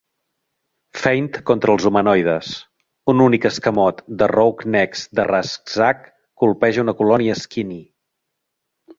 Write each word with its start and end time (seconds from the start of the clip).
Feint 0.99 1.25
contra 1.49 1.73
els 1.73 1.83
humanoides: 1.89 2.53
un 3.13 3.21
únic 3.25 3.45
escamot 3.49 4.01
de 4.21 4.29
Roughnecks 4.31 5.03
de 5.19 5.25
Rasczak 5.31 6.01
colpeja 6.45 6.85
una 6.87 6.97
colònia 7.03 7.37
Skinny. 7.43 7.79